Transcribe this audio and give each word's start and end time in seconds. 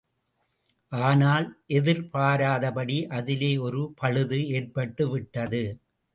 ஆனால், 0.91 1.45
எதிர்பாராதபடி 1.67 3.07
அதிலே 3.09 3.57
ஒரு 3.57 3.93
பழுது 3.95 4.39
ஏற்பட்டுவிட்டது. 4.49 5.63